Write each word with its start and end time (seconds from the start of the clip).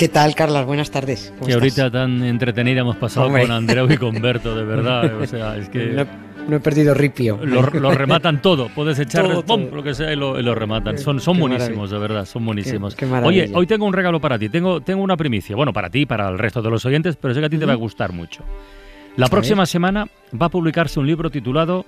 ¿Qué 0.00 0.08
tal, 0.08 0.34
Carlas? 0.34 0.64
Buenas 0.64 0.90
tardes. 0.90 1.30
Que 1.44 1.52
ahorita 1.52 1.90
tan 1.90 2.24
entretenida 2.24 2.80
hemos 2.80 2.96
pasado 2.96 3.28
con 3.28 3.50
Andreu 3.50 3.86
y 3.92 3.98
con 3.98 4.18
Berto, 4.22 4.56
de 4.56 4.64
verdad. 4.64 5.20
O 5.20 5.26
sea, 5.26 5.58
es 5.58 5.68
que... 5.68 6.06
No, 6.48 6.56
he 6.56 6.60
perdido 6.60 6.94
ripio. 6.94 7.38
Lo, 7.44 7.60
rematan 7.92 8.40
todo. 8.40 8.70
Puedes 8.74 8.98
echarles 8.98 9.44
lo 9.46 9.82
que 9.82 9.92
sea 9.92 10.10
y 10.10 10.16
lo, 10.16 10.54
rematan. 10.54 10.96
Son, 10.96 11.20
son 11.20 11.38
buenísimos, 11.38 11.90
de 11.90 11.98
verdad. 11.98 12.24
Son 12.24 12.46
buenísimos. 12.46 12.96
Oye, 13.24 13.50
hoy 13.52 13.66
tengo 13.66 13.84
un 13.84 13.92
regalo 13.92 14.22
para 14.22 14.38
ti. 14.38 14.48
Tengo, 14.48 14.80
tengo 14.80 15.02
una 15.02 15.18
primicia. 15.18 15.54
Bueno, 15.54 15.74
para 15.74 15.90
ti, 15.90 16.06
para 16.06 16.30
el 16.30 16.38
resto 16.38 16.62
de 16.62 16.70
los 16.70 16.82
oyentes, 16.86 17.16
pero 17.16 17.34
sé 17.34 17.40
que 17.40 17.46
a 17.46 17.50
ti 17.50 17.58
te 17.58 17.66
va 17.66 17.74
a 17.74 17.76
gustar 17.76 18.14
mucho. 18.14 18.42
La 19.16 19.28
próxima 19.28 19.66
semana 19.66 20.06
va 20.32 20.46
a 20.46 20.50
publicarse 20.50 20.98
un 20.98 21.06
libro 21.06 21.28
titulado 21.28 21.84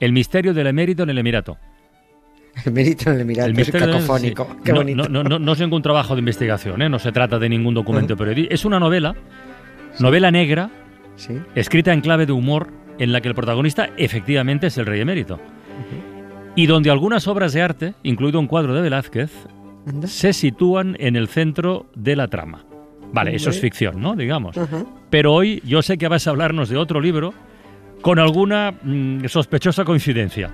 El 0.00 0.12
misterio 0.12 0.54
del 0.54 0.66
emérito 0.66 1.04
en 1.04 1.10
el 1.10 1.18
Emirato. 1.18 1.56
El 2.64 2.72
mérito 2.72 3.10
en 3.10 3.16
el 3.16 3.20
Emirato 3.22 3.50
el 3.50 3.58
es 3.58 3.70
cacofónico. 3.70 4.56
Qué 4.64 4.72
no, 4.72 4.78
bonito. 4.78 5.08
No, 5.08 5.22
no, 5.24 5.38
no, 5.38 5.52
es 5.52 5.60
ningún 5.60 5.82
trabajo 5.82 6.14
de 6.14 6.20
investigación, 6.20 6.82
¿eh? 6.82 6.88
no 6.88 6.98
se 6.98 7.12
trata 7.12 7.38
de 7.38 7.48
ningún 7.48 7.74
documento 7.74 8.16
periodístico. 8.16 8.54
Es 8.54 8.64
una 8.64 8.78
novela, 8.78 9.14
novela 9.98 10.30
negra, 10.30 10.70
escrita 11.54 11.92
en 11.92 12.00
clave 12.00 12.26
de 12.26 12.32
humor, 12.32 12.68
en 12.98 13.12
la 13.12 13.20
que 13.20 13.28
el 13.28 13.34
protagonista 13.34 13.90
efectivamente 13.96 14.68
es 14.68 14.78
el 14.78 14.86
rey 14.86 15.00
emérito. 15.00 15.40
Y 16.56 16.66
donde 16.66 16.90
algunas 16.90 17.26
obras 17.26 17.52
de 17.52 17.62
arte, 17.62 17.94
incluido 18.04 18.38
un 18.38 18.46
cuadro 18.46 18.74
de 18.74 18.82
Velázquez, 18.82 19.32
se 20.04 20.32
sitúan 20.32 20.96
en 21.00 21.16
el 21.16 21.28
centro 21.28 21.86
de 21.94 22.16
la 22.16 22.28
trama. 22.28 22.64
Vale, 23.12 23.34
eso 23.34 23.50
es 23.50 23.60
ficción, 23.60 24.00
¿no? 24.00 24.16
Digamos. 24.16 24.56
Pero 25.10 25.32
hoy 25.32 25.62
yo 25.64 25.82
sé 25.82 25.98
que 25.98 26.08
vas 26.08 26.26
a 26.26 26.30
hablarnos 26.30 26.68
de 26.68 26.76
otro 26.76 27.00
libro 27.00 27.34
con 28.02 28.18
alguna 28.18 28.72
mm, 28.82 29.26
sospechosa 29.26 29.84
coincidencia. 29.84 30.50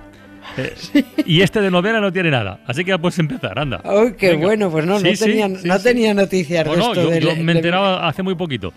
Eh, 0.57 1.03
y 1.25 1.41
este 1.41 1.61
de 1.61 1.71
novela 1.71 1.99
no 1.99 2.11
tiene 2.11 2.31
nada, 2.31 2.61
así 2.67 2.83
que 2.83 2.89
ya 2.89 2.97
puedes 2.97 3.19
empezar, 3.19 3.57
anda. 3.57 3.81
¡Oh, 3.83 4.11
qué 4.17 4.35
bueno! 4.35 4.69
Pues 4.69 4.85
no, 4.85 4.99
no, 4.99 5.11
tenía, 5.13 5.47
no 5.47 5.79
tenía 5.79 6.13
noticias 6.13 6.65
de 6.65 6.73
esto. 6.73 6.93
Yo, 6.93 7.15
yo 7.15 7.35
me 7.37 7.53
enteraba 7.53 8.07
hace 8.07 8.23
muy 8.23 8.35
poquito. 8.35 8.73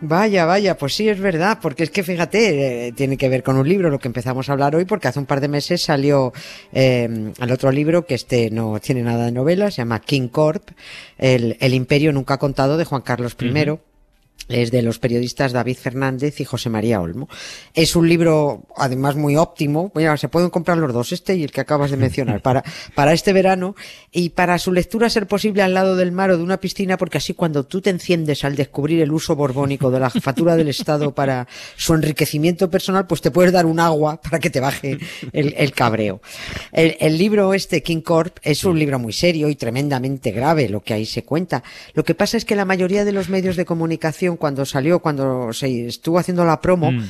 Vaya, 0.00 0.44
vaya, 0.44 0.76
pues 0.76 0.94
sí, 0.94 1.08
es 1.08 1.18
verdad, 1.18 1.58
porque 1.60 1.82
es 1.82 1.90
que 1.90 2.04
fíjate, 2.04 2.86
eh, 2.86 2.92
tiene 2.92 3.16
que 3.16 3.28
ver 3.28 3.42
con 3.42 3.56
un 3.56 3.68
libro, 3.68 3.90
lo 3.90 3.98
que 3.98 4.06
empezamos 4.06 4.48
a 4.48 4.52
hablar 4.52 4.76
hoy, 4.76 4.84
porque 4.84 5.08
hace 5.08 5.18
un 5.18 5.26
par 5.26 5.40
de 5.40 5.48
meses 5.48 5.82
salió 5.82 6.32
eh, 6.72 7.32
el 7.36 7.50
otro 7.50 7.72
libro, 7.72 8.06
que 8.06 8.14
este 8.14 8.48
no 8.50 8.78
tiene 8.78 9.02
nada 9.02 9.24
de 9.24 9.32
novela, 9.32 9.72
se 9.72 9.78
llama 9.78 9.98
King 10.00 10.28
Corp, 10.28 10.70
el, 11.16 11.56
el 11.58 11.74
Imperio 11.74 12.12
Nunca 12.12 12.38
Contado 12.38 12.76
de 12.76 12.84
Juan 12.84 13.02
Carlos 13.02 13.36
I 13.40 13.50
es 14.48 14.70
de 14.70 14.82
los 14.82 14.98
periodistas 14.98 15.52
David 15.52 15.76
Fernández 15.76 16.40
y 16.40 16.44
José 16.44 16.70
María 16.70 17.00
Olmo. 17.00 17.28
Es 17.74 17.96
un 17.96 18.08
libro, 18.08 18.62
además, 18.76 19.16
muy 19.16 19.36
óptimo. 19.36 19.92
se 20.16 20.28
pueden 20.28 20.50
comprar 20.50 20.78
los 20.78 20.92
dos, 20.92 21.12
este 21.12 21.36
y 21.36 21.44
el 21.44 21.50
que 21.50 21.60
acabas 21.60 21.90
de 21.90 21.96
mencionar, 21.96 22.40
para, 22.42 22.64
para 22.94 23.12
este 23.12 23.32
verano 23.32 23.74
y 24.10 24.30
para 24.30 24.58
su 24.58 24.72
lectura 24.72 25.10
ser 25.10 25.26
posible 25.26 25.62
al 25.62 25.74
lado 25.74 25.96
del 25.96 26.12
mar 26.12 26.30
o 26.30 26.38
de 26.38 26.42
una 26.42 26.58
piscina, 26.58 26.96
porque 26.96 27.18
así 27.18 27.34
cuando 27.34 27.64
tú 27.64 27.80
te 27.80 27.90
enciendes 27.90 28.44
al 28.44 28.56
descubrir 28.56 29.02
el 29.02 29.12
uso 29.12 29.36
borbónico 29.36 29.90
de 29.90 30.00
la 30.00 30.10
jefatura 30.10 30.56
del 30.56 30.68
Estado 30.68 31.14
para 31.14 31.46
su 31.76 31.94
enriquecimiento 31.94 32.70
personal, 32.70 33.06
pues 33.06 33.20
te 33.20 33.30
puedes 33.30 33.52
dar 33.52 33.66
un 33.66 33.80
agua 33.80 34.20
para 34.20 34.38
que 34.38 34.50
te 34.50 34.60
baje 34.60 34.98
el, 35.32 35.72
cabreo. 35.72 36.20
El, 36.72 36.96
el 37.00 37.18
libro 37.18 37.52
este, 37.52 37.82
King 37.82 38.00
Corp, 38.00 38.38
es 38.42 38.64
un 38.64 38.78
libro 38.78 38.98
muy 38.98 39.12
serio 39.12 39.48
y 39.48 39.56
tremendamente 39.56 40.30
grave, 40.30 40.68
lo 40.68 40.80
que 40.80 40.94
ahí 40.94 41.04
se 41.04 41.24
cuenta. 41.24 41.62
Lo 41.92 42.04
que 42.04 42.14
pasa 42.14 42.36
es 42.36 42.44
que 42.44 42.56
la 42.56 42.64
mayoría 42.64 43.04
de 43.04 43.12
los 43.12 43.28
medios 43.28 43.56
de 43.56 43.64
comunicación 43.64 44.27
cuando 44.36 44.64
salió, 44.64 45.00
cuando 45.00 45.52
se 45.52 45.86
estuvo 45.86 46.18
haciendo 46.18 46.44
la 46.44 46.60
promo, 46.60 46.92
mm. 46.92 47.04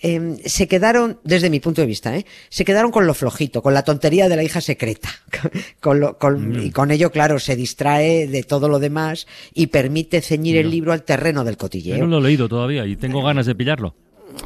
em, 0.00 0.36
se 0.44 0.68
quedaron, 0.68 1.18
desde 1.24 1.50
mi 1.50 1.60
punto 1.60 1.80
de 1.80 1.86
vista, 1.86 2.16
¿eh? 2.16 2.26
se 2.48 2.64
quedaron 2.64 2.90
con 2.90 3.06
lo 3.06 3.14
flojito, 3.14 3.62
con 3.62 3.74
la 3.74 3.82
tontería 3.82 4.28
de 4.28 4.36
la 4.36 4.42
hija 4.42 4.60
secreta. 4.60 5.08
con 5.80 6.00
lo, 6.00 6.18
con, 6.18 6.50
mm. 6.50 6.62
Y 6.66 6.70
con 6.70 6.90
ello, 6.90 7.10
claro, 7.10 7.38
se 7.38 7.56
distrae 7.56 8.26
de 8.26 8.42
todo 8.42 8.68
lo 8.68 8.78
demás 8.78 9.26
y 9.54 9.68
permite 9.68 10.20
ceñir 10.20 10.56
el 10.56 10.70
libro 10.70 10.92
al 10.92 11.02
terreno 11.02 11.44
del 11.44 11.56
cotilleo. 11.56 11.96
Yo 11.96 12.04
no 12.04 12.10
lo 12.10 12.18
he 12.18 12.28
leído 12.28 12.48
todavía 12.48 12.86
y 12.86 12.96
tengo 12.96 13.22
ganas 13.22 13.46
de 13.46 13.54
pillarlo. 13.54 13.94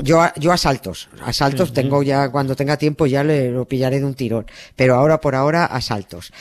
Yo, 0.03 0.21
yo 0.37 0.53
a 0.53 0.57
saltos, 0.57 1.09
a 1.23 1.33
saltos 1.33 1.73
tengo 1.73 2.03
ya, 2.03 2.31
cuando 2.31 2.57
tenga 2.57 2.77
tiempo 2.77 3.07
ya 3.07 3.23
le, 3.23 3.51
lo 3.51 3.67
pillaré 3.67 4.01
de 4.01 4.05
un 4.05 4.15
tirón, 4.15 4.47
pero 4.75 4.97
ahora 4.97 5.21
por 5.21 5.35
ahora 5.35 5.65
a 5.65 5.81
saltos. 5.81 6.33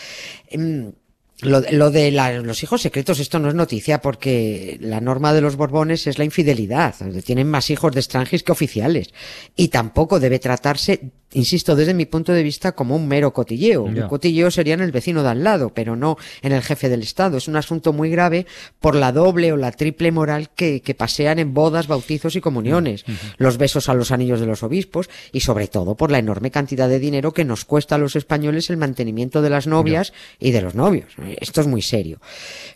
Lo, 1.41 1.59
lo 1.72 1.91
de 1.91 2.12
los 2.12 2.63
hijos 2.63 2.81
secretos, 2.81 3.19
esto 3.19 3.40
no 3.40 3.50
es 3.50 3.56
noticia 3.56 4.00
porque 4.00 4.78
la 4.79 5.01
norma 5.01 5.34
de 5.34 5.41
los 5.41 5.57
Borbones 5.57 6.07
es 6.07 6.18
la 6.18 6.23
infidelidad, 6.23 6.96
tienen 7.25 7.50
más 7.50 7.69
hijos 7.69 7.94
de 7.94 8.00
extranjeros 8.00 8.44
que 8.44 8.53
oficiales. 8.53 9.13
Y 9.56 9.68
tampoco 9.68 10.22
debe 10.22 10.40
tratarse 10.40 11.12
insisto, 11.35 11.75
desde 11.75 11.94
mi 11.94 12.06
punto 12.06 12.34
de 12.34 12.44
vista, 12.44 12.72
como 12.73 12.96
un 12.96 13.07
mero 13.07 13.34
cotilleo. 13.34 13.84
Un 13.84 14.07
cotilleo 14.07 14.50
sería 14.51 14.73
en 14.73 14.81
el 14.81 14.91
vecino 14.91 15.23
de 15.23 15.29
al 15.29 15.44
lado, 15.44 15.73
pero 15.73 15.96
no 15.96 16.18
en 16.41 16.51
el 16.51 16.62
jefe 16.62 16.90
del 16.90 17.03
Estado. 17.03 17.38
Es 17.38 17.47
un 17.47 17.56
asunto 17.56 17.94
muy 17.94 18.09
grave 18.09 18.46
por 18.79 18.96
la 18.96 19.12
doble 19.12 19.51
o 19.51 19.57
la 19.57 19.72
triple 19.72 20.12
moral 20.12 20.50
que, 20.56 20.81
que 20.81 20.96
pasean 20.96 21.40
en 21.40 21.53
bodas, 21.53 21.88
bautizos 21.88 22.35
y 22.35 22.41
comuniones, 22.41 23.06
los 23.38 23.57
besos 23.57 23.90
a 23.90 23.94
los 23.94 24.12
anillos 24.12 24.40
de 24.40 24.46
los 24.46 24.63
obispos 24.63 25.09
y 25.31 25.41
sobre 25.41 25.68
todo 25.68 25.96
por 25.96 26.12
la 26.12 26.19
enorme 26.19 26.51
cantidad 26.51 26.90
de 26.90 27.00
dinero 27.00 27.34
que 27.34 27.46
nos 27.46 27.66
cuesta 27.66 27.96
a 27.96 27.97
los 27.97 28.16
españoles 28.16 28.69
el 28.69 28.78
mantenimiento 28.78 29.41
de 29.41 29.50
las 29.50 29.67
novias 29.67 30.13
y 30.40 30.52
de 30.52 30.62
los 30.62 30.75
novios. 30.75 31.13
Esto 31.40 31.62
es 31.62 31.67
muy 31.67 31.81
serio. 31.81 32.19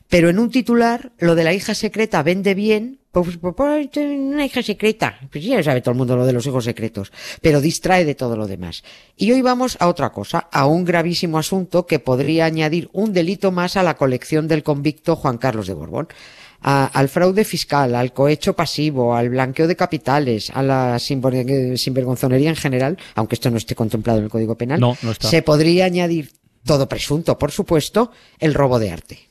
Pero 0.09 0.29
en 0.29 0.39
un 0.39 0.49
titular, 0.49 1.11
lo 1.19 1.35
de 1.35 1.43
la 1.43 1.53
hija 1.53 1.75
secreta 1.75 2.23
vende 2.23 2.55
bien 2.55 2.99
pues, 3.11 3.37
pues, 3.37 3.55
pues, 3.55 3.97
una 3.97 4.45
hija 4.45 4.61
secreta. 4.61 5.19
Pues 5.31 5.43
ya 5.43 5.61
sabe 5.63 5.81
todo 5.81 5.91
el 5.93 5.97
mundo 5.97 6.15
lo 6.15 6.25
de 6.25 6.33
los 6.33 6.45
hijos 6.45 6.63
secretos. 6.63 7.11
Pero 7.41 7.59
distrae 7.59 8.05
de 8.05 8.15
todo 8.15 8.35
lo 8.35 8.47
demás. 8.47 8.83
Y 9.17 9.31
hoy 9.31 9.41
vamos 9.41 9.77
a 9.79 9.87
otra 9.87 10.11
cosa, 10.11 10.47
a 10.51 10.67
un 10.67 10.85
gravísimo 10.85 11.39
asunto 11.39 11.87
que 11.87 11.99
podría 11.99 12.45
añadir 12.45 12.89
un 12.93 13.11
delito 13.11 13.51
más 13.51 13.77
a 13.77 13.83
la 13.83 13.95
colección 13.95 14.47
del 14.47 14.63
convicto 14.63 15.15
Juan 15.15 15.37
Carlos 15.37 15.67
de 15.67 15.73
Borbón. 15.73 16.07
al 16.61 17.07
fraude 17.07 17.45
fiscal, 17.45 17.95
al 17.95 18.11
cohecho 18.11 18.53
pasivo, 18.53 19.15
al 19.15 19.29
blanqueo 19.29 19.65
de 19.65 19.77
capitales, 19.77 20.51
a 20.53 20.61
la 20.61 20.99
sinvergonzonería 20.99 22.49
en 22.49 22.57
general, 22.57 22.97
aunque 23.15 23.35
esto 23.35 23.49
no 23.49 23.57
esté 23.57 23.75
contemplado 23.75 24.19
en 24.19 24.25
el 24.25 24.29
Código 24.29 24.55
Penal, 24.55 24.77
no, 24.77 24.97
no 25.01 25.11
está. 25.11 25.29
se 25.29 25.41
podría 25.41 25.85
añadir 25.85 26.33
todo 26.65 26.89
presunto, 26.89 27.37
por 27.39 27.51
supuesto, 27.51 28.11
el 28.39 28.53
robo 28.53 28.77
de 28.77 28.91
arte. 28.91 29.28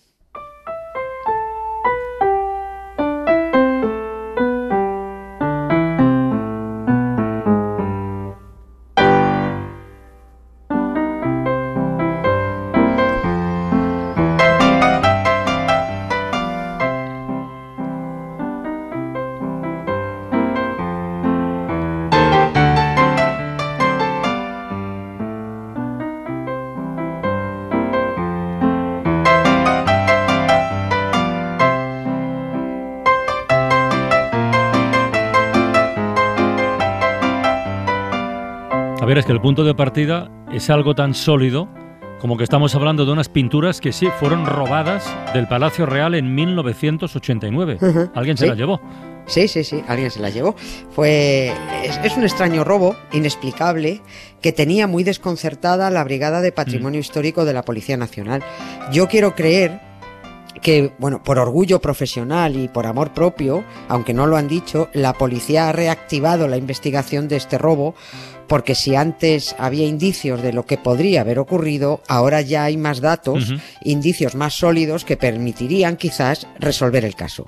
Es 39.18 39.26
que 39.26 39.32
el 39.32 39.40
punto 39.40 39.64
de 39.64 39.74
partida 39.74 40.30
es 40.52 40.70
algo 40.70 40.94
tan 40.94 41.12
sólido 41.14 41.68
como 42.20 42.36
que 42.36 42.44
estamos 42.44 42.74
hablando 42.74 43.04
de 43.04 43.12
unas 43.12 43.28
pinturas 43.28 43.80
que 43.80 43.92
sí 43.92 44.08
fueron 44.18 44.46
robadas 44.46 45.04
del 45.34 45.48
Palacio 45.48 45.86
Real 45.86 46.14
en 46.14 46.34
1989. 46.34 47.78
¿Alguien 48.14 48.36
se 48.36 48.46
las 48.46 48.56
llevó? 48.56 48.80
Sí, 49.26 49.46
sí, 49.46 49.62
sí, 49.62 49.82
alguien 49.88 50.10
se 50.10 50.20
las 50.20 50.34
llevó. 50.34 50.54
Fue 50.90 51.52
es, 51.84 52.16
un 52.16 52.22
extraño 52.22 52.64
robo, 52.64 52.96
inexplicable, 53.12 54.02
que 54.40 54.52
tenía 54.52 54.86
muy 54.86 55.04
desconcertada 55.04 55.90
la 55.90 56.02
Brigada 56.04 56.40
de 56.40 56.50
Patrimonio 56.50 56.98
mm. 56.98 57.02
Histórico 57.02 57.44
de 57.44 57.52
la 57.52 57.62
Policía 57.62 57.96
Nacional. 57.96 58.42
Yo 58.92 59.08
quiero 59.08 59.34
creer 59.34 59.80
que, 60.62 60.92
bueno, 60.98 61.22
por 61.22 61.38
orgullo 61.38 61.80
profesional 61.80 62.56
y 62.56 62.68
por 62.68 62.86
amor 62.86 63.12
propio, 63.12 63.64
aunque 63.88 64.14
no 64.14 64.26
lo 64.26 64.36
han 64.36 64.48
dicho, 64.48 64.88
la 64.92 65.12
policía 65.12 65.68
ha 65.68 65.72
reactivado 65.72 66.48
la 66.48 66.56
investigación 66.56 67.28
de 67.28 67.36
este 67.36 67.58
robo 67.58 67.94
porque 68.48 68.74
si 68.74 68.96
antes 68.96 69.54
había 69.58 69.86
indicios 69.86 70.42
de 70.42 70.52
lo 70.52 70.66
que 70.66 70.78
podría 70.78 71.20
haber 71.20 71.38
ocurrido, 71.38 72.02
ahora 72.08 72.40
ya 72.40 72.64
hay 72.64 72.76
más 72.76 73.00
datos, 73.00 73.52
indicios 73.84 74.34
más 74.34 74.54
sólidos 74.54 75.04
que 75.04 75.16
permitirían 75.16 75.96
quizás 75.96 76.46
resolver 76.58 77.04
el 77.04 77.14
caso. 77.14 77.46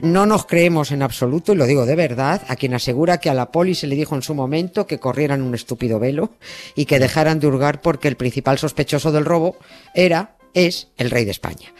No 0.00 0.26
nos 0.26 0.46
creemos 0.46 0.92
en 0.92 1.02
absoluto, 1.02 1.52
y 1.52 1.56
lo 1.56 1.66
digo 1.66 1.86
de 1.86 1.96
verdad, 1.96 2.42
a 2.48 2.56
quien 2.56 2.74
asegura 2.74 3.18
que 3.18 3.30
a 3.30 3.34
la 3.34 3.50
poli 3.50 3.74
se 3.74 3.86
le 3.86 3.96
dijo 3.96 4.14
en 4.14 4.22
su 4.22 4.34
momento 4.34 4.86
que 4.86 5.00
corrieran 5.00 5.42
un 5.42 5.54
estúpido 5.54 5.98
velo 5.98 6.32
y 6.76 6.84
que 6.84 6.98
dejaran 6.98 7.40
de 7.40 7.46
hurgar 7.46 7.80
porque 7.80 8.08
el 8.08 8.16
principal 8.16 8.58
sospechoso 8.58 9.10
del 9.10 9.24
robo 9.24 9.56
era, 9.94 10.36
es, 10.54 10.88
el 10.98 11.10
rey 11.10 11.24
de 11.24 11.30
España. 11.30 11.72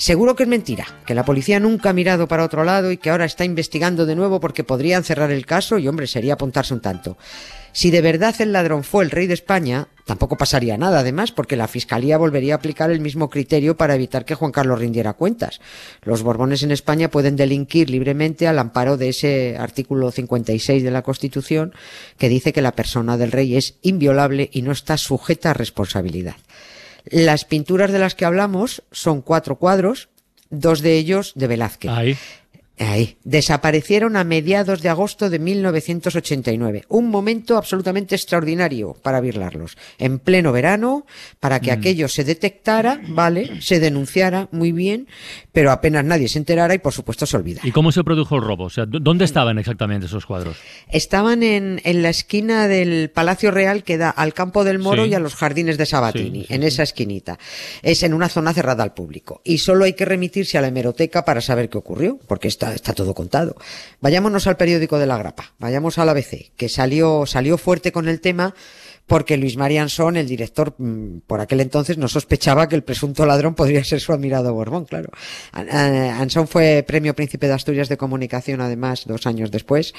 Seguro 0.00 0.34
que 0.34 0.44
es 0.44 0.48
mentira, 0.48 0.86
que 1.04 1.14
la 1.14 1.26
policía 1.26 1.60
nunca 1.60 1.90
ha 1.90 1.92
mirado 1.92 2.26
para 2.26 2.42
otro 2.42 2.64
lado 2.64 2.90
y 2.90 2.96
que 2.96 3.10
ahora 3.10 3.26
está 3.26 3.44
investigando 3.44 4.06
de 4.06 4.16
nuevo 4.16 4.40
porque 4.40 4.64
podrían 4.64 5.04
cerrar 5.04 5.30
el 5.30 5.44
caso 5.44 5.76
y 5.76 5.88
hombre, 5.88 6.06
sería 6.06 6.32
apuntarse 6.32 6.72
un 6.72 6.80
tanto. 6.80 7.18
Si 7.72 7.90
de 7.90 8.00
verdad 8.00 8.34
el 8.38 8.54
ladrón 8.54 8.82
fue 8.82 9.04
el 9.04 9.10
rey 9.10 9.26
de 9.26 9.34
España, 9.34 9.88
tampoco 10.06 10.38
pasaría 10.38 10.78
nada 10.78 11.00
además, 11.00 11.32
porque 11.32 11.54
la 11.54 11.68
Fiscalía 11.68 12.16
volvería 12.16 12.54
a 12.54 12.56
aplicar 12.56 12.90
el 12.90 13.00
mismo 13.00 13.28
criterio 13.28 13.76
para 13.76 13.94
evitar 13.94 14.24
que 14.24 14.34
Juan 14.34 14.52
Carlos 14.52 14.78
rindiera 14.78 15.12
cuentas. 15.12 15.60
Los 16.00 16.22
Borbones 16.22 16.62
en 16.62 16.70
España 16.70 17.10
pueden 17.10 17.36
delinquir 17.36 17.90
libremente 17.90 18.48
al 18.48 18.58
amparo 18.58 18.96
de 18.96 19.10
ese 19.10 19.58
artículo 19.58 20.10
56 20.10 20.82
de 20.82 20.90
la 20.90 21.02
Constitución 21.02 21.74
que 22.16 22.30
dice 22.30 22.54
que 22.54 22.62
la 22.62 22.72
persona 22.72 23.18
del 23.18 23.32
rey 23.32 23.54
es 23.54 23.74
inviolable 23.82 24.48
y 24.50 24.62
no 24.62 24.72
está 24.72 24.96
sujeta 24.96 25.50
a 25.50 25.54
responsabilidad. 25.54 26.36
Las 27.04 27.44
pinturas 27.44 27.92
de 27.92 27.98
las 27.98 28.14
que 28.14 28.24
hablamos 28.24 28.82
son 28.90 29.22
cuatro 29.22 29.56
cuadros, 29.56 30.08
dos 30.50 30.80
de 30.80 30.96
ellos 30.96 31.32
de 31.34 31.46
Velázquez. 31.46 31.90
Ahí. 31.90 32.18
Desaparecieron 33.24 34.16
a 34.16 34.24
mediados 34.24 34.80
de 34.80 34.88
agosto 34.88 35.28
de 35.28 35.38
1989. 35.38 36.84
Un 36.88 37.10
momento 37.10 37.56
absolutamente 37.56 38.14
extraordinario 38.14 38.96
para 39.02 39.20
virlarlos. 39.20 39.76
En 39.98 40.18
pleno 40.18 40.52
verano, 40.52 41.04
para 41.40 41.60
que 41.60 41.70
mm. 41.70 41.74
aquello 41.78 42.08
se 42.08 42.24
detectara, 42.24 43.00
¿vale? 43.08 43.60
Se 43.60 43.80
denunciara 43.80 44.48
muy 44.50 44.72
bien, 44.72 45.08
pero 45.52 45.70
apenas 45.70 46.04
nadie 46.04 46.28
se 46.28 46.38
enterara 46.38 46.74
y 46.74 46.78
por 46.78 46.92
supuesto 46.92 47.26
se 47.26 47.36
olvida. 47.36 47.60
¿Y 47.64 47.72
cómo 47.72 47.92
se 47.92 48.02
produjo 48.02 48.36
el 48.36 48.42
robo? 48.42 48.64
O 48.64 48.70
sea, 48.70 48.86
¿dónde 48.86 49.24
estaban 49.24 49.58
exactamente 49.58 50.06
esos 50.06 50.24
cuadros? 50.24 50.56
Estaban 50.88 51.42
en, 51.42 51.80
en 51.84 52.02
la 52.02 52.08
esquina 52.08 52.66
del 52.66 53.10
Palacio 53.10 53.50
Real 53.50 53.84
que 53.84 53.98
da 53.98 54.10
al 54.10 54.32
Campo 54.32 54.64
del 54.64 54.78
Moro 54.78 55.04
y 55.04 55.14
a 55.14 55.20
los 55.20 55.34
Jardines 55.34 55.76
de 55.76 55.86
Sabatini, 55.86 56.46
en 56.48 56.62
esa 56.62 56.82
esquinita. 56.82 57.38
Es 57.82 58.02
en 58.02 58.14
una 58.14 58.28
zona 58.28 58.54
cerrada 58.54 58.82
al 58.82 58.94
público. 58.94 59.42
Y 59.44 59.58
solo 59.58 59.84
hay 59.84 59.92
que 59.92 60.04
remitirse 60.04 60.56
a 60.56 60.60
la 60.62 60.68
hemeroteca 60.68 61.24
para 61.24 61.40
saber 61.40 61.68
qué 61.68 61.78
ocurrió, 61.78 62.18
porque 62.26 62.48
está 62.48 62.69
está, 62.74 62.92
todo 62.94 63.14
contado. 63.14 63.56
Vayámonos 64.00 64.46
al 64.46 64.56
periódico 64.56 64.98
de 64.98 65.06
la 65.06 65.18
Grapa, 65.18 65.52
vayamos 65.58 65.98
al 65.98 66.08
ABC, 66.08 66.50
que 66.56 66.68
salió, 66.68 67.26
salió 67.26 67.58
fuerte 67.58 67.92
con 67.92 68.08
el 68.08 68.20
tema 68.20 68.54
porque 69.10 69.36
Luis 69.36 69.56
María 69.56 69.82
Ansón, 69.82 70.16
el 70.16 70.28
director, 70.28 70.72
mm, 70.78 71.22
por 71.26 71.40
aquel 71.40 71.60
entonces 71.60 71.98
no 71.98 72.06
sospechaba 72.06 72.68
que 72.68 72.76
el 72.76 72.84
presunto 72.84 73.26
ladrón 73.26 73.56
podría 73.56 73.82
ser 73.82 73.98
su 73.98 74.12
admirado 74.12 74.54
Borbón, 74.54 74.84
claro. 74.84 75.10
Ansón 75.52 76.46
fue 76.46 76.84
premio 76.86 77.16
Príncipe 77.16 77.48
de 77.48 77.54
Asturias 77.54 77.88
de 77.88 77.96
Comunicación, 77.96 78.60
además, 78.60 79.06
dos 79.08 79.26
años 79.26 79.50
después. 79.50 79.94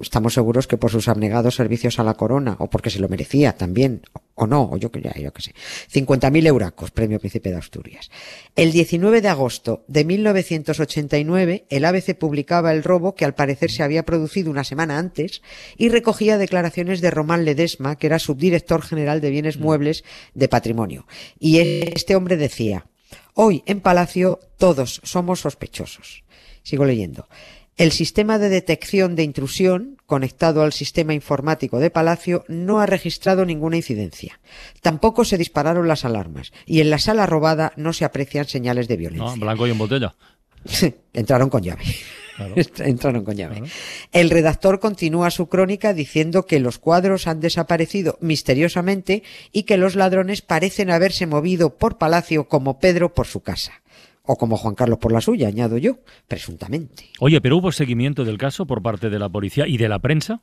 estamos 0.00 0.32
seguros 0.32 0.66
que 0.66 0.78
por 0.78 0.90
sus 0.90 1.08
abnegados 1.08 1.56
servicios 1.56 1.98
a 1.98 2.04
la 2.04 2.14
corona, 2.14 2.56
o 2.58 2.70
porque 2.70 2.88
se 2.88 3.00
lo 3.00 3.08
merecía 3.10 3.52
también, 3.52 4.00
o 4.34 4.46
no, 4.46 4.62
o 4.72 4.76
yo, 4.78 4.90
ya, 4.94 5.12
yo 5.12 5.30
qué 5.32 5.42
sé. 5.42 5.54
50.000 5.92 6.46
euracos, 6.46 6.90
premio 6.90 7.20
Príncipe 7.20 7.50
de 7.50 7.56
Asturias. 7.56 8.10
El 8.56 8.72
19 8.72 9.20
de 9.20 9.28
agosto 9.28 9.84
de 9.88 10.04
1989, 10.06 11.66
el 11.68 11.84
ABC 11.84 12.16
publicaba 12.16 12.72
el 12.72 12.82
robo 12.82 13.14
que 13.14 13.26
al 13.26 13.34
parecer 13.34 13.70
se 13.70 13.82
había 13.82 14.04
producido 14.04 14.50
una 14.50 14.64
semana 14.64 14.98
antes 14.98 15.42
y 15.76 15.90
recogía 15.90 16.38
declaraciones 16.38 17.02
de 17.02 17.10
Román 17.10 17.44
Ledesma, 17.44 17.96
que 17.96 18.06
era 18.06 18.18
subdirector 18.22 18.82
general 18.82 19.20
de 19.20 19.30
bienes 19.30 19.58
mm. 19.58 19.62
muebles 19.62 20.04
de 20.34 20.48
patrimonio. 20.48 21.06
Y 21.38 21.58
este 21.58 22.16
hombre 22.16 22.36
decía, 22.36 22.86
hoy 23.34 23.62
en 23.66 23.80
Palacio 23.80 24.40
todos 24.56 25.00
somos 25.04 25.40
sospechosos. 25.40 26.24
Sigo 26.62 26.84
leyendo. 26.84 27.28
El 27.76 27.90
sistema 27.90 28.38
de 28.38 28.50
detección 28.50 29.16
de 29.16 29.22
intrusión, 29.22 29.96
conectado 30.04 30.62
al 30.62 30.74
sistema 30.74 31.14
informático 31.14 31.78
de 31.78 31.90
Palacio, 31.90 32.44
no 32.46 32.80
ha 32.80 32.86
registrado 32.86 33.46
ninguna 33.46 33.76
incidencia. 33.76 34.40
Tampoco 34.82 35.24
se 35.24 35.38
dispararon 35.38 35.88
las 35.88 36.04
alarmas, 36.04 36.52
y 36.66 36.80
en 36.80 36.90
la 36.90 36.98
sala 36.98 37.24
robada 37.24 37.72
no 37.76 37.94
se 37.94 38.04
aprecian 38.04 38.46
señales 38.46 38.88
de 38.88 38.98
violencia. 38.98 39.36
No, 39.36 39.36
blanco 39.36 39.66
y 39.66 39.70
en 39.70 39.78
botella. 39.78 40.14
Entraron 41.14 41.48
con 41.48 41.62
llave. 41.62 41.82
Entraron 42.78 43.24
con 43.24 43.36
llave. 43.36 43.62
El 44.12 44.30
redactor 44.30 44.80
continúa 44.80 45.30
su 45.30 45.48
crónica 45.48 45.94
diciendo 45.94 46.46
que 46.46 46.60
los 46.60 46.78
cuadros 46.78 47.26
han 47.26 47.40
desaparecido 47.40 48.18
misteriosamente 48.20 49.22
y 49.52 49.64
que 49.64 49.76
los 49.76 49.96
ladrones 49.96 50.42
parecen 50.42 50.90
haberse 50.90 51.26
movido 51.26 51.76
por 51.76 51.98
Palacio 51.98 52.48
como 52.48 52.78
Pedro 52.78 53.14
por 53.14 53.26
su 53.26 53.40
casa. 53.40 53.82
O 54.24 54.36
como 54.36 54.56
Juan 54.56 54.76
Carlos 54.76 54.98
por 54.98 55.12
la 55.12 55.20
suya, 55.20 55.48
añado 55.48 55.78
yo, 55.78 55.98
presuntamente. 56.28 57.10
Oye, 57.18 57.40
pero 57.40 57.56
hubo 57.56 57.72
seguimiento 57.72 58.24
del 58.24 58.38
caso 58.38 58.66
por 58.66 58.80
parte 58.80 59.10
de 59.10 59.18
la 59.18 59.28
policía 59.28 59.66
y 59.66 59.78
de 59.78 59.88
la 59.88 59.98
prensa. 59.98 60.42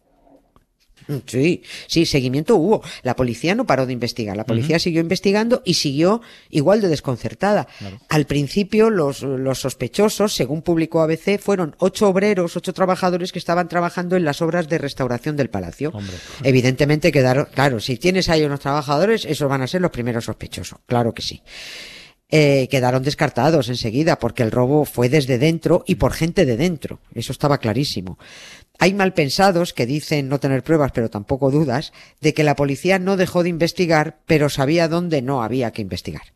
Sí, 1.26 1.64
sí, 1.88 2.06
seguimiento 2.06 2.56
hubo. 2.56 2.84
La 3.04 3.16
policía 3.16 3.56
no 3.56 3.66
paró 3.66 3.86
de 3.86 3.94
investigar. 3.94 4.36
La 4.38 4.46
policía 4.46 4.80
siguió 4.80 5.02
investigando 5.02 5.62
y 5.66 5.76
siguió 5.76 6.22
igual 6.50 6.82
de 6.82 6.88
desconcertada. 6.88 7.68
Al 8.10 8.26
principio, 8.26 8.90
los, 8.90 9.22
los, 9.22 9.60
sospechosos, 9.60 10.34
según 10.34 10.62
publicó 10.62 11.02
ABC, 11.02 11.40
fueron 11.40 11.76
ocho 11.80 12.08
obreros, 12.08 12.56
ocho 12.56 12.74
trabajadores 12.74 13.32
que 13.32 13.40
estaban 13.40 13.68
trabajando 13.68 14.16
en 14.16 14.26
las 14.26 14.42
obras 14.42 14.70
de 14.70 14.78
restauración 14.78 15.36
del 15.36 15.50
palacio. 15.50 15.94
Evidentemente 16.44 17.12
quedaron, 17.12 17.48
claro, 17.54 17.80
si 17.80 17.98
tienes 17.98 18.30
ahí 18.30 18.44
unos 18.44 18.60
trabajadores, 18.60 19.26
esos 19.26 19.50
van 19.50 19.62
a 19.62 19.68
ser 19.68 19.82
los 19.82 19.92
primeros 19.92 20.26
sospechosos. 20.26 20.80
Claro 20.86 21.14
que 21.14 21.22
sí. 21.22 21.42
Eh, 22.32 22.68
quedaron 22.70 23.02
descartados 23.02 23.70
enseguida 23.70 24.20
porque 24.20 24.44
el 24.44 24.52
robo 24.52 24.86
fue 24.86 25.10
desde 25.10 25.40
dentro 25.40 25.84
y 25.88 25.96
por 25.96 26.14
gente 26.14 26.46
de 26.46 26.58
dentro. 26.58 27.00
Eso 27.16 27.32
estaba 27.32 27.58
clarísimo. 27.58 28.20
Hay 28.78 28.94
malpensados 28.94 29.74
que 29.74 29.86
dicen 29.86 30.30
no 30.30 30.40
tener 30.40 30.64
pruebas, 30.64 30.92
pero 30.94 31.10
tampoco 31.10 31.52
dudas, 31.52 31.92
de 32.22 32.34
que 32.34 32.44
la 32.44 32.56
policía 32.56 33.00
no 33.00 33.18
dejó 33.18 33.44
de 33.44 33.50
investigar, 33.50 34.20
pero 34.26 34.48
sabía 34.50 34.88
dónde 34.88 35.22
no 35.22 35.44
había 35.44 35.72
que 35.72 35.82
investigar. 35.82 36.34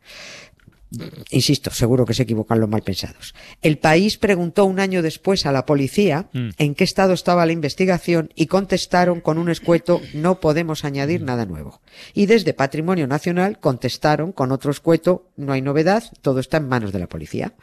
Insisto, 1.32 1.72
seguro 1.72 2.06
que 2.06 2.14
se 2.14 2.24
equivocan 2.24 2.60
los 2.60 2.70
malpensados. 2.70 3.34
El 3.62 3.78
país 3.78 4.18
preguntó 4.18 4.66
un 4.66 4.80
año 4.80 5.02
después 5.02 5.46
a 5.46 5.52
la 5.52 5.66
policía 5.66 6.30
mm. 6.34 6.50
en 6.58 6.76
qué 6.76 6.84
estado 6.84 7.14
estaba 7.14 7.46
la 7.46 7.52
investigación 7.52 8.30
y 8.36 8.46
contestaron 8.46 9.22
con 9.22 9.38
un 9.38 9.50
escueto 9.50 10.02
no 10.14 10.40
podemos 10.40 10.86
añadir 10.86 11.22
mm. 11.22 11.26
nada 11.26 11.46
nuevo. 11.46 11.82
Y 12.14 12.28
desde 12.28 12.54
Patrimonio 12.54 13.08
Nacional 13.08 13.60
contestaron 13.60 14.32
con 14.32 14.52
otro 14.52 14.72
escueto 14.72 15.30
no 15.36 15.54
hay 15.54 15.62
novedad, 15.62 16.04
todo 16.22 16.40
está 16.40 16.58
en 16.58 16.68
manos 16.68 16.92
de 16.92 17.00
la 17.00 17.08
policía. 17.08 17.54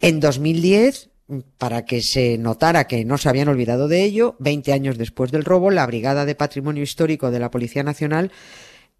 En 0.00 0.20
2010 0.20 1.10
para 1.58 1.84
que 1.84 2.02
se 2.02 2.38
notara 2.38 2.86
que 2.86 3.04
no 3.04 3.16
se 3.16 3.28
habían 3.28 3.48
olvidado 3.48 3.88
de 3.88 4.02
ello, 4.02 4.36
20 4.40 4.72
años 4.72 4.98
después 4.98 5.30
del 5.30 5.44
robo, 5.44 5.70
la 5.70 5.86
Brigada 5.86 6.24
de 6.24 6.34
Patrimonio 6.34 6.82
Histórico 6.82 7.30
de 7.30 7.38
la 7.38 7.50
Policía 7.50 7.82
Nacional 7.82 8.32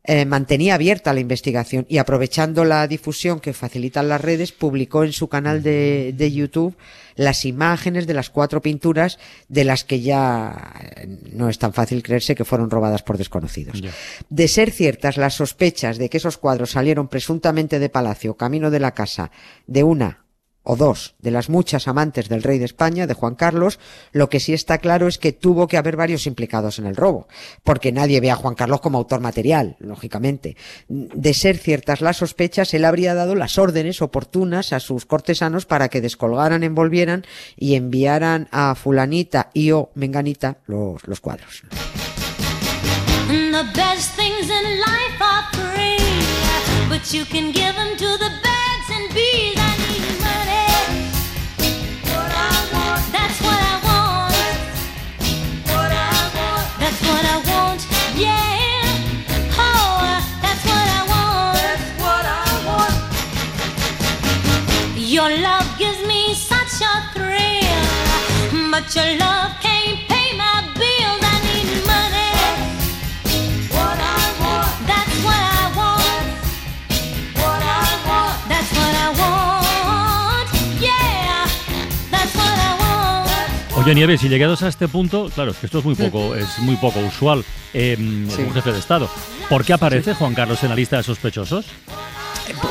eh, 0.02 0.24
mantenía 0.24 0.74
abierta 0.74 1.12
la 1.12 1.20
investigación 1.20 1.84
y 1.88 1.98
aprovechando 1.98 2.64
la 2.64 2.86
difusión 2.86 3.38
que 3.38 3.52
facilitan 3.52 4.08
las 4.08 4.20
redes, 4.20 4.50
publicó 4.50 5.04
en 5.04 5.12
su 5.12 5.28
canal 5.28 5.62
de, 5.62 6.14
de, 6.16 6.32
YouTube 6.32 6.74
las 7.16 7.44
imágenes 7.44 8.06
de 8.06 8.14
las 8.14 8.30
cuatro 8.30 8.62
pinturas 8.62 9.18
de 9.48 9.64
las 9.64 9.84
que 9.84 10.00
ya 10.00 10.72
eh, 10.96 11.06
no 11.32 11.50
es 11.50 11.58
tan 11.58 11.74
fácil 11.74 12.02
creerse 12.02 12.34
que 12.34 12.46
fueron 12.46 12.70
robadas 12.70 13.02
por 13.02 13.18
desconocidos. 13.18 13.82
De 14.30 14.48
ser 14.48 14.70
ciertas 14.70 15.18
las 15.18 15.34
sospechas 15.34 15.98
de 15.98 16.08
que 16.08 16.16
esos 16.16 16.38
cuadros 16.38 16.70
salieron 16.70 17.08
presuntamente 17.08 17.78
de 17.78 17.90
Palacio, 17.90 18.38
camino 18.38 18.70
de 18.70 18.80
la 18.80 18.94
casa, 18.94 19.30
de 19.66 19.82
una 19.82 20.24
o 20.62 20.76
dos 20.76 21.14
de 21.18 21.30
las 21.30 21.48
muchas 21.48 21.88
amantes 21.88 22.28
del 22.28 22.42
rey 22.42 22.58
de 22.58 22.64
España, 22.64 23.06
de 23.06 23.14
Juan 23.14 23.34
Carlos, 23.34 23.78
lo 24.12 24.28
que 24.28 24.40
sí 24.40 24.52
está 24.52 24.78
claro 24.78 25.08
es 25.08 25.18
que 25.18 25.32
tuvo 25.32 25.68
que 25.68 25.76
haber 25.76 25.96
varios 25.96 26.26
implicados 26.26 26.78
en 26.78 26.86
el 26.86 26.96
robo, 26.96 27.28
porque 27.64 27.92
nadie 27.92 28.20
ve 28.20 28.30
a 28.30 28.36
Juan 28.36 28.54
Carlos 28.54 28.80
como 28.80 28.98
autor 28.98 29.20
material, 29.20 29.76
lógicamente. 29.78 30.56
De 30.88 31.34
ser 31.34 31.58
ciertas 31.58 32.00
las 32.00 32.18
sospechas, 32.18 32.74
él 32.74 32.84
habría 32.84 33.14
dado 33.14 33.34
las 33.34 33.58
órdenes 33.58 34.02
oportunas 34.02 34.72
a 34.72 34.80
sus 34.80 35.06
cortesanos 35.06 35.66
para 35.66 35.88
que 35.88 36.00
descolgaran, 36.00 36.62
envolvieran 36.62 37.24
y 37.56 37.74
enviaran 37.74 38.48
a 38.50 38.74
fulanita 38.74 39.50
y 39.54 39.70
o 39.72 39.90
menganita 39.94 40.58
los, 40.66 41.20
cuadros. 41.20 41.62
Oye 83.76 83.94
Nieves, 83.94 84.22
y 84.24 84.28
llegados 84.28 84.62
a 84.62 84.68
este 84.68 84.88
punto, 84.88 85.30
claro, 85.34 85.52
es 85.52 85.56
que 85.56 85.64
esto 85.64 85.78
es 85.78 85.84
muy 85.86 85.94
poco, 85.94 86.34
es 86.34 86.58
muy 86.58 86.76
poco 86.76 87.00
usual 87.00 87.42
en 87.72 88.28
un 88.30 88.52
jefe 88.52 88.72
de 88.72 88.78
Estado. 88.78 89.08
¿Por 89.48 89.64
qué 89.64 89.72
aparece 89.72 90.14
Juan 90.14 90.34
Carlos 90.34 90.62
en 90.62 90.68
la 90.68 90.76
lista 90.76 90.98
de 90.98 91.02
sospechosos? 91.02 91.64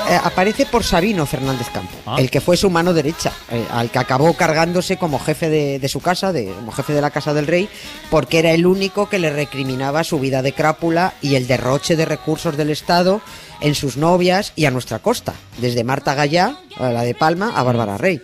Eh, 0.10 0.20
aparece 0.24 0.66
por 0.66 0.84
Sabino 0.84 1.26
Fernández 1.26 1.68
Campo, 1.72 1.96
ah. 2.06 2.16
el 2.20 2.30
que 2.30 2.42
fue 2.42 2.58
su 2.58 2.70
mano 2.70 2.94
derecha, 2.94 3.32
eh, 3.52 3.66
al 3.72 3.90
que 3.92 4.00
acabó 4.00 4.34
cargándose 4.34 4.98
como 4.98 5.20
jefe 5.20 5.50
de, 5.50 5.88
su 5.88 6.00
casa, 6.00 6.34
de, 6.34 6.48
como 6.48 6.72
jefe 6.72 6.94
de 6.94 7.02
la 7.02 7.12
casa 7.12 7.34
del 7.34 7.48
rey, 7.48 7.70
porque 8.10 8.40
era 8.40 8.52
el 8.52 8.66
único 8.66 9.10
que 9.10 9.20
le 9.20 9.32
recriminaba 9.32 10.04
su 10.04 10.20
vida 10.20 10.42
de 10.42 10.54
crápula 10.54 11.14
y 11.22 11.36
el 11.36 11.48
derroche 11.48 11.96
de 11.96 12.06
recursos 12.06 12.58
del 12.58 12.70
Estado 12.70 13.22
en 13.62 13.76
sus 13.76 13.98
novias 13.98 14.54
y 14.56 14.66
a 14.66 14.72
nuestra 14.72 15.00
costa, 15.00 15.34
desde 15.60 15.84
Marta 15.84 16.16
Gallá, 16.16 16.58
a 16.78 16.90
la 16.90 17.04
de 17.04 17.14
Palma, 17.16 17.54
a 17.56 17.64
Bárbara 17.64 17.98
Rey. 17.98 18.22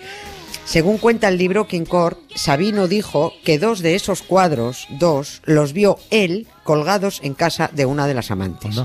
Según 0.66 0.98
cuenta 0.98 1.28
el 1.28 1.38
libro 1.38 1.68
King 1.68 1.86
Court, 1.86 2.18
Sabino 2.34 2.88
dijo 2.88 3.34
que 3.44 3.60
dos 3.60 3.82
de 3.82 3.94
esos 3.94 4.24
cuadros, 4.24 4.88
dos, 4.90 5.42
los 5.46 5.74
vio 5.74 6.00
él 6.10 6.48
colgados 6.64 7.20
en 7.24 7.36
casa 7.36 7.70
de 7.72 7.86
una 7.86 8.08
de 8.08 8.16
las 8.16 8.32
amantes. 8.32 8.82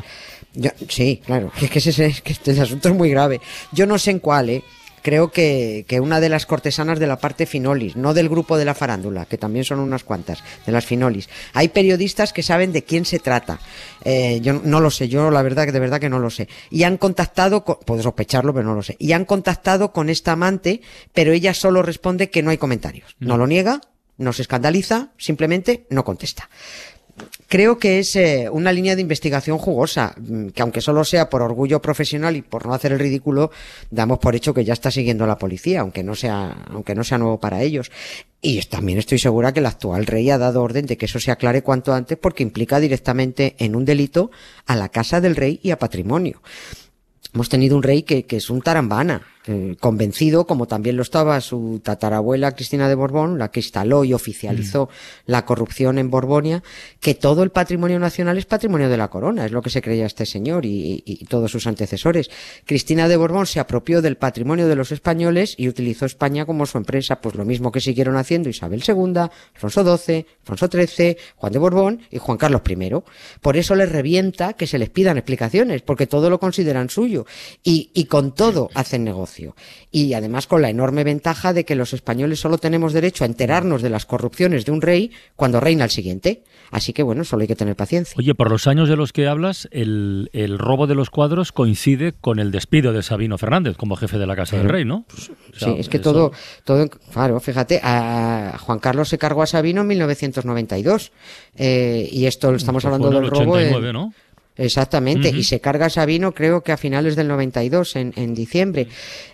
Sí, 0.89 1.23
claro, 1.25 1.53
es 1.61 1.71
que, 1.71 1.79
ese, 1.79 2.07
es 2.07 2.21
que 2.21 2.33
este 2.33 2.59
asunto 2.61 2.89
es 2.89 2.95
muy 2.95 3.11
grave. 3.11 3.41
Yo 3.73 3.87
no 3.87 3.99
sé 3.99 4.11
en 4.11 4.19
cuál, 4.19 4.51
¿eh? 4.51 4.65
creo 5.03 5.31
que, 5.31 5.85
que, 5.89 6.01
una 6.01 6.21
de 6.21 6.29
las 6.29 6.47
cortesanas 6.47 6.99
de 6.99 7.07
la 7.07 7.19
parte 7.19 7.47
finolis, 7.47 7.97
no 7.97 8.15
del 8.15 8.29
grupo 8.29 8.59
de 8.59 8.65
la 8.65 8.75
farándula, 8.75 9.27
que 9.27 9.39
también 9.39 9.65
son 9.65 9.81
unas 9.81 10.05
cuantas, 10.05 10.43
de 10.67 10.73
las 10.73 10.85
finolis. 10.85 11.29
Hay 11.53 11.69
periodistas 11.69 12.33
que 12.33 12.43
saben 12.43 12.73
de 12.73 12.85
quién 12.85 13.05
se 13.05 13.19
trata. 13.19 13.59
Eh, 14.05 14.41
yo 14.43 14.61
no 14.65 14.81
lo 14.81 14.91
sé, 14.91 15.09
yo 15.09 15.31
la 15.31 15.43
verdad 15.43 15.67
que 15.67 15.73
de 15.73 15.81
verdad 15.81 16.01
que 16.01 16.09
no 16.09 16.19
lo 16.19 16.31
sé. 16.31 16.49
Y 16.71 16.83
han 16.83 16.97
contactado, 16.97 17.65
con, 17.65 17.79
puedo 17.85 18.03
sospecharlo, 18.03 18.53
pero 18.53 18.67
no 18.67 18.75
lo 18.75 18.83
sé. 18.83 18.97
Y 18.99 19.13
han 19.13 19.25
contactado 19.25 19.93
con 19.93 20.11
esta 20.11 20.33
amante, 20.33 20.81
pero 21.13 21.33
ella 21.33 21.55
solo 21.55 21.83
responde 21.83 22.31
que 22.31 22.43
no 22.43 22.51
hay 22.51 22.59
comentarios. 22.59 23.17
No 23.19 23.37
lo 23.37 23.47
niega, 23.47 23.81
no 24.19 24.33
se 24.33 24.43
escandaliza, 24.43 25.11
simplemente 25.17 25.87
no 25.91 26.05
contesta 26.05 26.49
creo 27.49 27.79
que 27.79 27.99
es 27.99 28.17
eh, 28.17 28.49
una 28.51 28.73
línea 28.73 28.95
de 28.95 29.03
investigación 29.03 29.59
jugosa, 29.59 30.15
mm, 30.19 30.49
que 30.49 30.63
aunque 30.63 30.81
solo 30.81 31.05
sea 31.05 31.29
por 31.29 31.43
orgullo 31.43 31.83
profesional 31.83 32.37
y 32.37 32.43
por 32.43 32.67
no 32.67 32.75
hacer 32.75 32.93
el 32.93 32.99
ridículo, 32.99 33.51
damos 33.91 34.19
por 34.19 34.35
hecho 34.35 34.55
que 34.55 34.65
ya 34.65 34.73
está 34.73 34.91
siguiendo 34.91 35.27
la 35.27 35.39
policía, 35.39 35.81
aunque 35.81 36.03
no 36.03 36.15
sea, 36.15 36.65
aunque 36.71 36.95
no 36.95 37.05
sea 37.05 37.19
nuevo 37.19 37.39
para 37.41 37.63
ellos. 37.63 37.91
Y 38.41 38.61
también 38.63 38.99
estoy 38.99 39.19
segura 39.19 39.53
que 39.53 39.61
el 39.61 39.67
actual 39.67 40.07
rey 40.07 40.31
ha 40.31 40.39
dado 40.39 40.63
orden 40.63 40.87
de 40.87 40.97
que 40.97 41.07
eso 41.07 41.21
se 41.21 41.31
aclare 41.31 41.63
cuanto 41.63 41.93
antes 41.93 42.17
porque 42.17 42.43
implica 42.43 42.81
directamente 42.81 43.55
en 43.59 43.77
un 43.77 43.85
delito 43.85 44.31
a 44.67 44.77
la 44.77 44.89
casa 44.89 45.21
del 45.21 45.37
rey 45.37 45.61
y 45.63 45.71
a 45.73 45.79
patrimonio. 45.79 46.43
Hemos 47.35 47.49
tenido 47.49 47.77
un 47.77 47.83
rey 47.83 48.03
que, 48.03 48.25
que 48.25 48.39
es 48.39 48.51
un 48.51 48.63
tarambana, 48.63 49.23
eh, 49.51 49.77
convencido, 49.81 50.47
como 50.47 50.69
también 50.69 50.97
lo 50.97 51.03
estaba 51.03 51.41
su 51.41 51.81
tatarabuela 51.83 52.53
Cristina 52.53 52.89
de 52.89 52.95
Borbón, 52.95 53.37
la 53.37 53.51
que 53.51 53.59
instaló 53.59 54.05
y 54.05 54.15
oficializó 54.15 54.85
mm. 54.85 55.31
la 55.31 55.45
corrupción 55.45 55.99
en 55.99 56.09
Borbonia, 56.09 56.63
que 57.01 57.17
todo 57.17 57.43
el 57.43 57.51
patrimonio 57.51 57.99
nacional 57.99 58.39
es 58.39 58.47
patrimonio 58.47 58.89
de 58.89 58.97
la 58.97 59.09
corona, 59.09 59.45
es 59.47 59.51
lo 59.51 59.61
que 59.61 59.71
se 59.71 59.83
creía 59.83 60.07
este 60.07 60.25
señor 60.25 60.65
y, 60.67 61.03
y, 61.05 61.25
todos 61.25 61.51
sus 61.51 61.67
antecesores. 61.67 62.31
Cristina 62.65 63.09
de 63.09 63.17
Borbón 63.17 63.47
se 63.47 63.59
apropió 63.59 64.03
del 64.03 64.17
patrimonio 64.17 64.69
de 64.69 64.77
los 64.77 64.93
españoles 64.93 65.57
y 65.57 65.67
utilizó 65.67 66.07
España 66.07 66.47
como 66.47 66.65
su 66.67 66.79
empresa, 66.79 67.21
pues 67.21 67.35
lo 67.35 67.45
mismo 67.45 67.73
que 67.73 67.81
siguieron 67.81 68.17
haciendo 68.17 68.49
Isabel 68.49 68.85
II, 68.87 69.31
Alfonso 69.55 69.99
XII, 69.99 70.27
Alfonso 70.47 70.69
XIII, 70.69 71.17
Juan 71.35 71.53
de 71.53 71.59
Borbón 71.59 72.03
y 72.09 72.19
Juan 72.19 72.39
Carlos 72.39 72.63
I. 72.69 72.91
Por 73.41 73.57
eso 73.57 73.75
les 73.75 73.91
revienta 73.91 74.53
que 74.53 74.69
se 74.69 74.79
les 74.79 74.91
pidan 74.91 75.19
explicaciones, 75.19 75.83
porque 75.83 76.07
todo 76.07 76.31
lo 76.31 76.39
consideran 76.39 76.89
suyo 76.89 77.27
y, 77.65 77.91
y 77.95 78.05
con 78.05 78.33
todo 78.33 78.71
hacen 78.75 79.03
negocio. 79.03 79.40
Y 79.91 80.15
además 80.15 80.47
con 80.47 80.63
la 80.63 80.71
enorme 80.71 81.05
ventaja 81.05 81.53
de 81.53 81.65
que 81.65 81.75
los 81.75 81.93
españoles 81.93 82.41
solo 82.41 82.59
tenemos 82.59 82.93
derecho 82.93 83.25
a 83.25 83.27
enterarnos 83.27 83.83
de 83.83 83.91
las 83.91 84.07
corrupciones 84.07 84.65
de 84.65 84.73
un 84.73 84.83
rey 84.83 85.13
cuando 85.37 85.61
reina 85.61 85.85
el 85.85 85.91
siguiente. 85.91 86.43
Así 86.71 86.93
que 86.93 87.03
bueno, 87.03 87.25
solo 87.25 87.43
hay 87.43 87.49
que 87.49 87.57
tener 87.57 87.75
paciencia. 87.75 88.15
Oye, 88.17 88.35
por 88.35 88.51
los 88.51 88.67
años 88.67 88.89
de 88.89 88.97
los 88.97 89.13
que 89.13 89.27
hablas, 89.27 89.69
el, 89.73 90.29
robo 90.59 90.87
de 90.87 90.95
los 90.95 91.11
cuadros 91.11 91.53
coincide 91.53 92.13
con 92.13 92.39
el 92.39 92.51
despido 92.51 92.93
de 92.93 93.03
Sabino 93.03 93.39
Fernández 93.39 93.77
como 93.77 93.97
jefe 93.97 94.19
de 94.19 94.27
la 94.27 94.37
Casa 94.37 94.57
del 94.57 94.69
Rey, 94.69 94.85
¿no? 94.85 95.05
Pues, 95.09 95.31
sí, 95.57 95.75
es 95.79 95.89
que 95.89 95.99
todo, 95.99 96.33
todo, 96.65 96.89
claro, 97.13 97.41
fíjate, 97.41 97.81
a 97.83 98.57
Juan 98.61 98.79
Carlos 98.79 99.09
se 99.09 99.19
cargó 99.19 99.43
a 99.43 99.47
Sabino 99.47 99.81
en 99.83 99.89
1992. 99.89 101.13
Eh, 101.57 102.09
y 102.11 102.27
esto 102.27 102.55
estamos 102.55 102.83
pues 102.83 102.93
hablando 102.93 103.21
del 103.21 103.31
robo. 103.31 103.59
¿no? 103.93 104.13
Exactamente, 104.61 105.31
y 105.31 105.45
se 105.45 105.59
carga 105.59 105.89
Sabino 105.89 106.35
creo 106.35 106.63
que 106.63 106.73
a 106.73 106.77
finales 106.77 107.17
del 107.17 107.29
92, 107.29 107.97
en, 107.97 108.13
en 108.17 108.35
diciembre, 108.35 108.89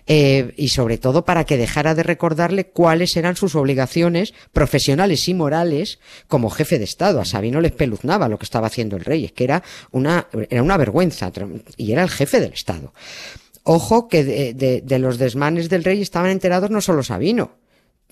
eh, 0.05 0.53
y 0.55 0.69
sobre 0.69 0.97
todo 0.97 1.25
para 1.25 1.43
que 1.43 1.57
dejara 1.57 1.95
de 1.95 2.03
recordarle 2.03 2.67
cuáles 2.67 3.17
eran 3.17 3.35
sus 3.35 3.53
obligaciones 3.55 4.33
profesionales 4.53 5.27
y 5.27 5.33
morales 5.33 5.99
como 6.29 6.49
jefe 6.49 6.79
de 6.79 6.85
Estado. 6.85 7.19
A 7.19 7.25
Sabino 7.25 7.59
le 7.59 7.67
espeluznaba 7.67 8.29
lo 8.29 8.39
que 8.39 8.45
estaba 8.45 8.67
haciendo 8.67 8.95
el 8.95 9.03
rey, 9.03 9.25
es 9.25 9.33
que 9.33 9.43
era 9.43 9.63
una, 9.91 10.27
era 10.49 10.63
una 10.63 10.77
vergüenza, 10.77 11.29
y 11.75 11.91
era 11.91 12.03
el 12.03 12.09
jefe 12.09 12.39
del 12.39 12.53
Estado. 12.53 12.93
Ojo 13.63 14.07
que 14.07 14.23
de, 14.23 14.53
de, 14.53 14.79
de 14.79 14.99
los 14.99 15.17
desmanes 15.17 15.67
del 15.67 15.83
rey 15.83 16.01
estaban 16.01 16.31
enterados 16.31 16.69
no 16.69 16.79
solo 16.79 17.03
Sabino, 17.03 17.51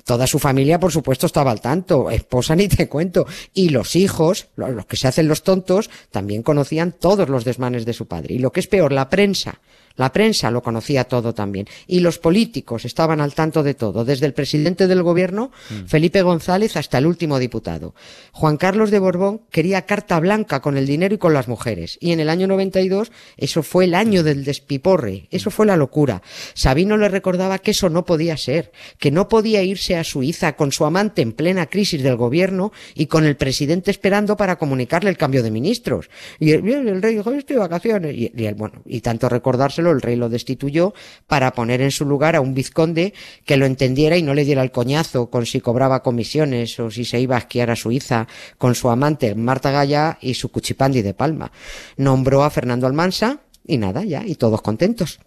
Toda 0.05 0.27
su 0.27 0.37
familia, 0.37 0.79
por 0.79 0.91
supuesto, 0.91 1.25
estaba 1.25 1.49
al 1.49 1.61
tanto, 1.61 2.11
esposa 2.11 2.55
ni 2.55 2.67
te 2.67 2.87
cuento, 2.87 3.25
y 3.55 3.69
los 3.69 3.95
hijos, 3.95 4.49
los 4.55 4.85
que 4.85 4.97
se 4.97 5.07
hacen 5.07 5.27
los 5.27 5.41
tontos, 5.41 5.89
también 6.11 6.43
conocían 6.43 6.91
todos 6.91 7.27
los 7.27 7.43
desmanes 7.43 7.85
de 7.85 7.93
su 7.93 8.05
padre. 8.05 8.35
Y 8.35 8.37
lo 8.37 8.51
que 8.51 8.59
es 8.59 8.67
peor, 8.67 8.91
la 8.91 9.09
prensa, 9.09 9.61
la 9.95 10.11
prensa 10.11 10.51
lo 10.51 10.61
conocía 10.61 11.05
todo 11.05 11.33
también. 11.33 11.67
Y 11.87 11.99
los 11.99 12.19
políticos 12.19 12.85
estaban 12.85 13.21
al 13.21 13.33
tanto 13.33 13.63
de 13.63 13.73
todo, 13.73 14.05
desde 14.05 14.25
el 14.25 14.33
presidente 14.33 14.87
del 14.87 15.03
gobierno, 15.03 15.51
mm. 15.69 15.85
Felipe 15.85 16.21
González, 16.21 16.75
hasta 16.77 16.97
el 16.97 17.05
último 17.05 17.39
diputado. 17.39 17.95
Juan 18.31 18.57
Carlos 18.57 18.91
de 18.91 18.99
Borbón 18.99 19.41
quería 19.51 19.83
carta 19.83 20.19
blanca 20.19 20.61
con 20.61 20.77
el 20.77 20.85
dinero 20.85 21.15
y 21.15 21.17
con 21.17 21.33
las 21.33 21.47
mujeres. 21.47 21.97
Y 22.01 22.11
en 22.11 22.19
el 22.19 22.29
año 22.29 22.47
92, 22.47 23.11
eso 23.37 23.63
fue 23.63 23.85
el 23.85 23.95
año 23.95 24.23
del 24.23 24.43
despiporre. 24.43 25.27
Eso 25.31 25.51
fue 25.51 25.65
la 25.65 25.77
locura. 25.77 26.21
Sabino 26.53 26.97
le 26.97 27.09
recordaba 27.09 27.59
que 27.59 27.71
eso 27.71 27.89
no 27.89 28.05
podía 28.05 28.37
ser, 28.37 28.71
que 28.99 29.11
no 29.11 29.29
podía 29.29 29.63
irse 29.63 29.95
a 29.95 30.03
Suiza 30.03 30.55
con 30.55 30.71
su 30.71 30.85
amante 30.85 31.21
en 31.21 31.31
plena 31.31 31.67
crisis 31.67 32.03
del 32.03 32.15
gobierno 32.15 32.71
y 32.93 33.05
con 33.07 33.25
el 33.25 33.37
presidente 33.37 33.91
esperando 33.91 34.35
para 34.37 34.57
comunicarle 34.57 35.09
el 35.09 35.17
cambio 35.17 35.43
de 35.43 35.51
ministros. 35.51 36.09
Y 36.39 36.51
el, 36.51 37.01
rey 37.01 37.15
dijo, 37.15 37.31
estoy 37.31 37.55
de 37.55 37.59
vacaciones. 37.61 38.15
Y, 38.15 38.31
y, 38.35 38.53
bueno, 38.53 38.81
y 38.85 39.01
tanto 39.01 39.29
recordárselo 39.29 39.84
el 39.91 40.01
rey 40.01 40.15
lo 40.15 40.29
destituyó 40.29 40.93
para 41.27 41.53
poner 41.53 41.81
en 41.81 41.91
su 41.91 42.05
lugar 42.05 42.35
a 42.35 42.41
un 42.41 42.53
vizconde 42.53 43.13
que 43.45 43.57
lo 43.57 43.65
entendiera 43.65 44.17
y 44.17 44.23
no 44.23 44.33
le 44.33 44.45
diera 44.45 44.63
el 44.63 44.71
coñazo 44.71 45.29
con 45.29 45.45
si 45.45 45.61
cobraba 45.61 46.03
comisiones 46.03 46.79
o 46.79 46.91
si 46.91 47.05
se 47.05 47.19
iba 47.19 47.35
a 47.35 47.39
esquiar 47.39 47.71
a 47.71 47.75
Suiza 47.75 48.27
con 48.57 48.75
su 48.75 48.89
amante 48.89 49.35
Marta 49.35 49.71
Gaya 49.71 50.17
y 50.21 50.33
su 50.33 50.49
cuchipandi 50.49 51.01
de 51.01 51.13
Palma. 51.13 51.51
Nombró 51.97 52.43
a 52.43 52.49
Fernando 52.49 52.87
Almansa 52.87 53.39
y 53.65 53.77
nada, 53.77 54.03
ya, 54.03 54.25
y 54.25 54.35
todos 54.35 54.61
contentos. 54.61 55.19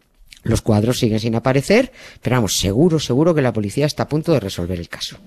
Los 0.44 0.62
cuadros 0.62 0.98
siguen 0.98 1.20
sin 1.20 1.34
aparecer, 1.34 1.92
pero 2.22 2.36
vamos, 2.36 2.58
seguro, 2.58 2.98
seguro 2.98 3.34
que 3.34 3.42
la 3.42 3.52
policía 3.52 3.86
está 3.86 4.04
a 4.04 4.08
punto 4.08 4.32
de 4.32 4.40
resolver 4.40 4.78
el 4.78 4.88
caso. 4.88 5.18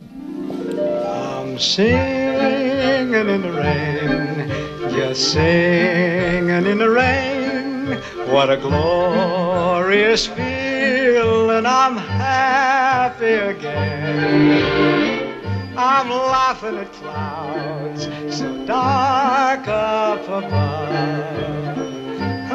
What 8.28 8.50
a 8.50 8.58
glorious 8.58 10.28
feeling, 10.28 11.66
I'm 11.66 11.98
happy 11.98 13.34
again. 13.56 14.92
I'm 15.78 16.10
laughing 16.10 16.78
at 16.78 16.92
clouds 16.94 18.08
so 18.30 18.66
dark 18.66 19.68
up 19.68 20.28
above. 20.28 21.32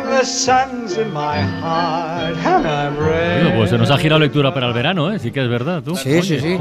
The 0.07 0.25
sun's 0.25 0.97
in 0.97 1.13
my 1.13 1.41
heart 1.41 2.37
and 2.37 2.67
I'm 2.67 2.97
ready. 2.99 3.43
Bueno, 3.43 3.59
pues 3.59 3.71
se 3.71 3.79
nos 3.79 3.91
ha 3.91 3.99
girado 3.99 4.21
lectura 4.21 4.55
para 4.55 4.69
el 4.69 4.73
verano, 4.73 5.13
¿eh? 5.13 5.19
Sí 5.19 5.31
que 5.31 5.43
es 5.43 5.49
verdad, 5.49 5.83
tú. 5.83 5.97
Sí, 5.97 6.23
sí, 6.23 6.39
sí. 6.39 6.57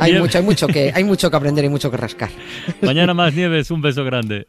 hay, 0.00 0.18
mucho, 0.18 0.38
hay, 0.38 0.44
mucho 0.44 0.66
que, 0.66 0.92
hay 0.94 1.04
mucho 1.04 1.30
que 1.30 1.36
aprender 1.36 1.64
y 1.64 1.68
mucho 1.68 1.90
que 1.90 1.96
rascar. 1.96 2.30
Mañana 2.80 3.14
más 3.14 3.34
nieves, 3.34 3.70
un 3.70 3.82
beso 3.82 4.04
grande. 4.04 4.48